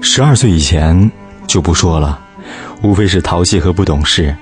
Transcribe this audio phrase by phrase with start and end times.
[0.00, 1.10] 十二岁以前
[1.46, 2.18] 就不说了，
[2.82, 4.34] 无非是淘气和不懂事。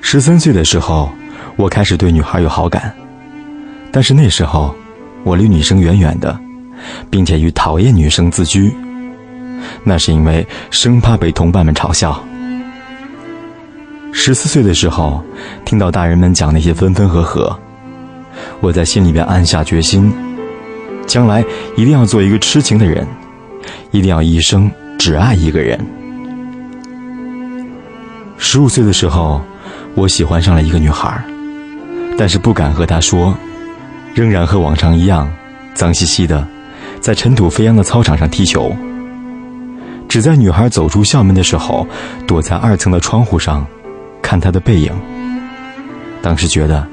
[0.00, 1.10] 十三岁的时候，
[1.56, 2.92] 我开始对女孩有好感，
[3.92, 4.74] 但是那时候
[5.22, 6.38] 我离女生远远的，
[7.10, 8.72] 并且以讨厌女生自居。
[9.84, 12.22] 那是因为生怕被同伴们嘲笑。
[14.12, 15.22] 十四岁的时候，
[15.64, 17.56] 听到大人们讲那些分分合合，
[18.60, 20.12] 我在心里边暗下决心，
[21.06, 21.44] 将来
[21.76, 23.06] 一定要做一个痴情的人，
[23.90, 25.78] 一定要一生只爱一个人。
[28.36, 29.40] 十五岁的时候，
[29.94, 31.22] 我喜欢上了一个女孩，
[32.16, 33.34] 但是不敢和她说，
[34.14, 35.30] 仍然和往常一样，
[35.74, 36.46] 脏兮兮的，
[37.00, 38.74] 在尘土飞扬的操场上踢球。
[40.08, 41.86] 只在女孩走出校门的时候，
[42.26, 43.66] 躲在二层的窗户上，
[44.22, 44.92] 看她的背影。
[46.22, 46.86] 当时觉得，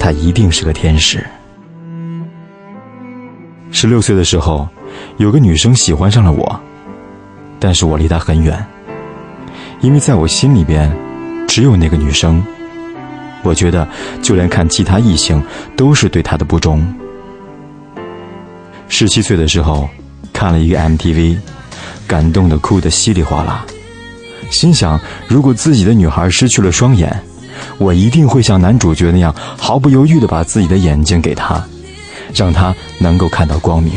[0.00, 1.24] 她一定是个天使。
[3.78, 4.66] 十六岁的时候，
[5.18, 6.60] 有个女生喜欢上了我，
[7.60, 8.66] 但是我离她很远，
[9.82, 10.90] 因为在我心里边，
[11.46, 12.42] 只有那个女生。
[13.42, 13.86] 我觉得，
[14.22, 15.42] 就连看其他异性，
[15.76, 16.82] 都是对她的不忠。
[18.88, 19.86] 十七岁的时候，
[20.32, 21.36] 看了一个 MTV。
[22.06, 23.66] 感动的哭得稀里哗啦，
[24.48, 24.98] 心想：
[25.28, 27.14] 如果自己的女孩失去了双眼，
[27.76, 31.62] 我一定会像男主角那样毫不犹豫的把自己的眼睛给她，
[32.36, 33.94] 让他能够看到光明。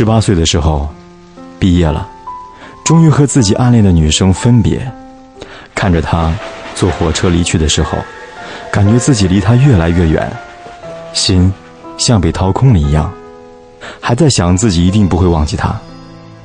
[0.00, 0.88] 十八岁的时候，
[1.58, 2.08] 毕业了，
[2.82, 4.80] 终于和自己暗恋的女生分别。
[5.74, 6.34] 看着她
[6.74, 7.98] 坐火车离去的时候，
[8.72, 10.32] 感觉自己离她越来越远，
[11.12, 11.52] 心
[11.98, 13.12] 像被掏空了一样。
[14.00, 15.78] 还在想自己一定不会忘记她，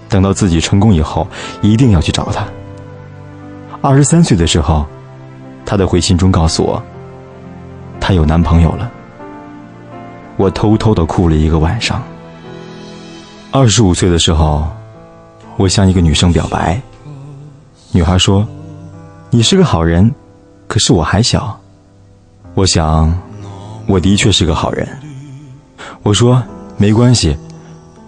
[0.09, 1.25] 等到自己成功以后，
[1.61, 2.45] 一定要去找她。
[3.79, 4.85] 二十三岁的时候，
[5.65, 6.83] 她的回信中告诉我，
[8.01, 8.91] 她有男朋友了。
[10.35, 12.03] 我偷偷的哭了一个晚上。
[13.57, 14.67] 二十五岁的时候，
[15.55, 16.77] 我向一个女生表白。
[17.93, 18.45] 女孩说
[19.31, 20.13] ：“你是个好人，
[20.67, 21.57] 可是我还小。”
[22.53, 23.17] 我想，
[23.87, 24.85] 我的确是个好人。
[26.03, 26.43] 我说
[26.75, 27.33] ：“没关系，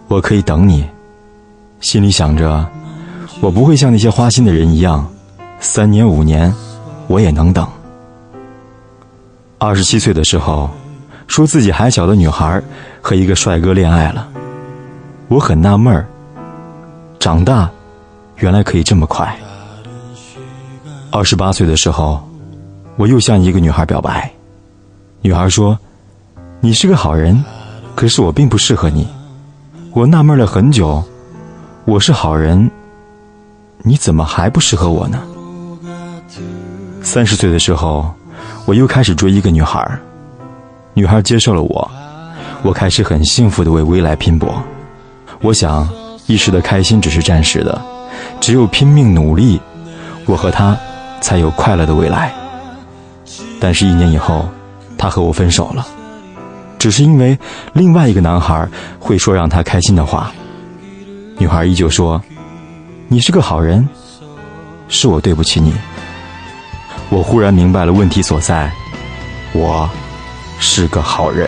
[0.09, 0.86] 我可以等你。”
[1.80, 2.68] 心里想着，
[3.40, 5.09] 我不会像那些花心的人一样，
[5.62, 6.53] 三年五年，
[7.07, 7.66] 我也能等。
[9.59, 10.69] 二十七岁的时候，
[11.25, 12.62] 说自己还小的女孩
[13.02, 14.28] 和一个帅哥恋爱了。
[15.30, 16.08] 我很纳闷儿，
[17.20, 17.70] 长大
[18.38, 19.38] 原来可以这么快。
[21.12, 22.26] 二十八岁的时候，
[22.96, 24.32] 我又向一个女孩表白，
[25.22, 25.78] 女孩说
[26.62, 27.44] ：“你是个好人，
[27.94, 29.06] 可是我并不适合你。”
[29.92, 31.04] 我纳闷了很久，
[31.84, 32.70] 我是好人，
[33.80, 35.22] 你怎么还不适合我呢？
[37.04, 38.10] 三十岁的时候，
[38.66, 40.00] 我又开始追一个女孩，
[40.94, 41.92] 女孩接受了我，
[42.64, 44.64] 我开始很幸福的为未来拼搏。
[45.42, 45.88] 我想，
[46.25, 47.80] 一时的开心只是暂时的，
[48.40, 49.59] 只有拼命努力，
[50.25, 50.78] 我和他
[51.22, 52.34] 才有快乐的未来。
[53.59, 54.48] 但是，一年以后，
[54.98, 55.86] 他和我分手了，
[56.80, 57.38] 只是因为
[57.74, 58.68] 另外一个男孩
[59.00, 60.31] 会说让他开心的话。
[61.38, 62.22] 女孩依旧说
[63.07, 63.88] ：“你是个好人，
[64.89, 65.74] 是我对不起你。”
[67.10, 68.72] 我忽然明白了问题所在，
[69.54, 69.89] 我
[70.60, 71.48] 是个好人。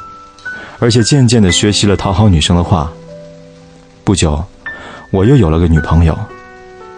[0.81, 2.91] 而且渐渐的学习了讨好女生的话。
[4.03, 4.43] 不久，
[5.11, 6.17] 我又有了个女朋友，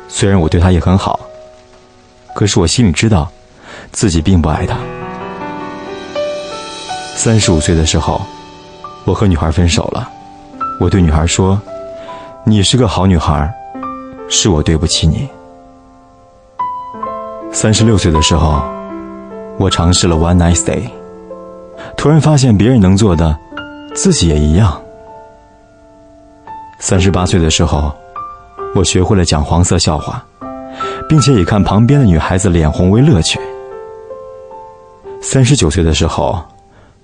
[0.07, 1.19] 虽然我对她也很好，
[2.33, 3.29] 可是我心里知道，
[3.91, 4.77] 自己并不爱她。
[7.13, 8.21] 三十五岁的时候，
[9.03, 10.09] 我和女孩分手了，
[10.79, 11.61] 我对女孩说
[12.47, 13.53] ：“你是个好女孩，
[14.29, 15.27] 是我对不起你。”
[17.51, 18.63] 三十六岁的时候，
[19.59, 20.83] 我尝试了 one night stay，
[21.97, 23.37] 突然发现别人能做的，
[23.93, 24.79] 自己也一样。
[26.79, 27.93] 三十八岁的时候，
[28.75, 30.23] 我学会了讲黄色笑话，
[31.07, 33.39] 并且以看旁边的女孩子脸红为乐趣。
[35.21, 36.43] 三十九岁的时候，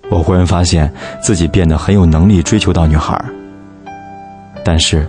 [0.09, 0.91] 我忽然发现
[1.21, 3.24] 自己变得很有能力追求到女孩，
[4.65, 5.07] 但是，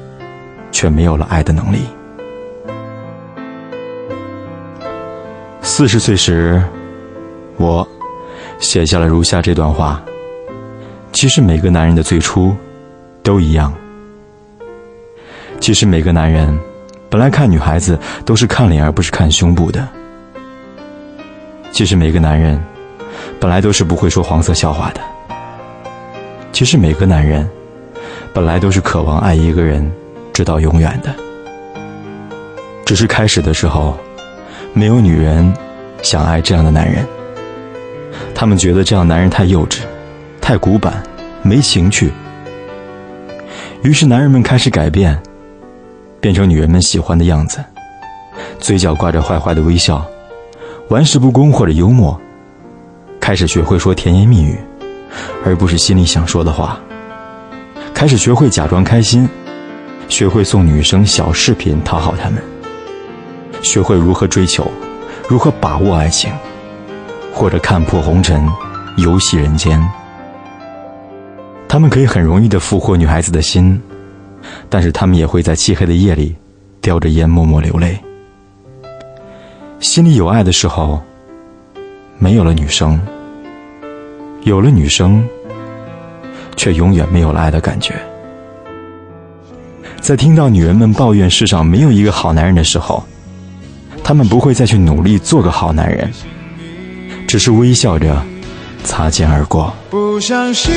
[0.71, 1.79] 却没有了爱的能力。
[5.63, 6.63] 四十岁时，
[7.57, 7.87] 我
[8.59, 10.01] 写下了如下这段话。
[11.21, 12.57] 其实每个男人的最初
[13.23, 13.71] 都一样。
[15.61, 16.59] 其实每个男人
[17.11, 19.87] 本来看女孩子都是看脸而不是看胸部的。
[21.73, 22.59] 其实每个男人
[23.39, 25.01] 本来都是不会说黄色笑话的。
[26.53, 27.47] 其实每个男人
[28.33, 29.93] 本来都是渴望爱一个人
[30.33, 31.15] 直到永远的。
[32.87, 33.95] 只是开始的时候，
[34.73, 35.53] 没有女人。
[36.01, 37.07] 想爱这样的男人，
[38.35, 39.81] 他们觉得这样男人太幼稚、
[40.41, 41.03] 太古板、
[41.43, 42.11] 没情趣。
[43.83, 45.21] 于是男人们开始改变，
[46.21, 47.65] 变成女人们喜欢的样子，
[48.59, 50.05] 嘴角挂着坏坏的微笑，
[50.89, 52.21] 玩世不恭或者幽默，
[53.19, 54.59] 开始学会说甜言蜜语，
[55.45, 56.79] 而不是心里想说的话，
[57.95, 59.29] 开始学会假装开心，
[60.09, 62.43] 学会送女生小饰品讨好她们，
[63.63, 64.71] 学会如何追求。
[65.29, 66.33] 如何把握爱情，
[67.33, 68.45] 或者看破红尘，
[68.97, 69.81] 游戏人间？
[71.71, 73.81] 他们可以很容易的俘获女孩子的心，
[74.69, 76.35] 但是他们也会在漆黑的夜里，
[76.81, 77.97] 叼着烟默默流泪。
[79.79, 81.01] 心里有爱的时候，
[82.19, 82.99] 没有了女生；
[84.43, 85.25] 有了女生，
[86.57, 87.95] 却永远没有了爱的感觉。
[90.01, 93.01] 在听到女人们抱怨世上没有一个好男人的时候，
[94.03, 96.11] 他们不会再去努力做个好男人，
[97.29, 98.21] 只是微笑着
[98.83, 99.73] 擦肩而过。
[99.89, 100.75] 不相信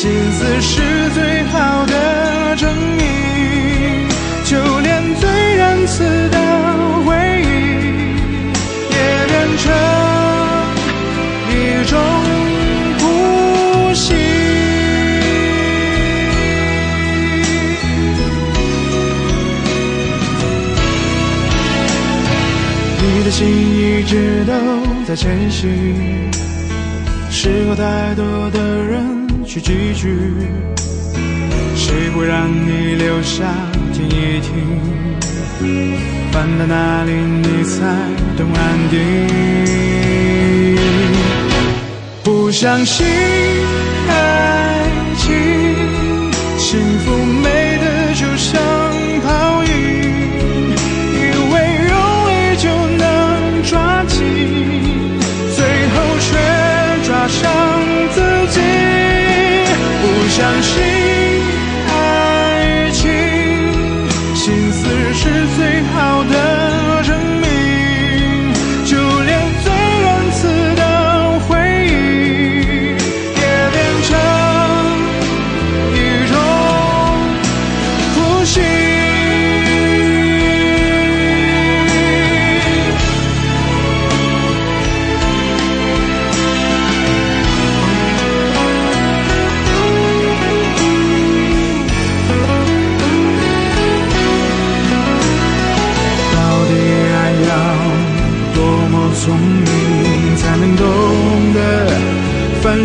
[0.00, 4.08] 心思是最好的证明，
[4.46, 6.38] 就连最仁慈的
[7.04, 7.44] 回忆
[8.94, 8.96] 也
[9.28, 9.70] 变成
[11.50, 12.00] 一种
[12.98, 14.14] 呼吸。
[23.02, 24.52] 你的心一直都
[25.06, 25.68] 在前行，
[27.30, 29.19] 失过太多的人。
[29.52, 30.16] 去几句，
[31.74, 33.52] 谁会让你留下
[33.92, 34.54] 听一听？
[36.30, 37.80] 翻到哪里你才
[38.36, 38.96] 懂安定？
[42.22, 43.04] 不相信
[60.40, 60.99] 相信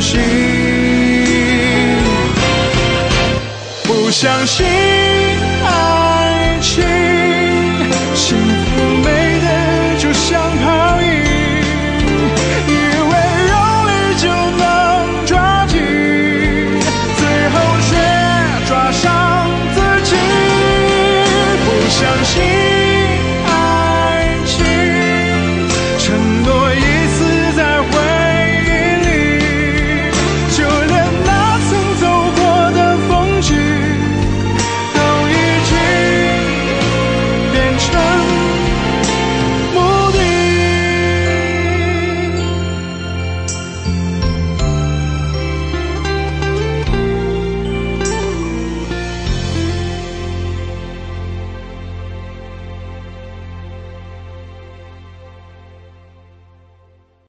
[0.05, 0.19] 心，
[3.85, 4.94] 不相信。